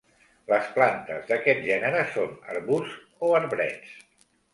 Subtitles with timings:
[0.51, 3.93] Les plantes d'aquest gènere són arbusts o arbrets.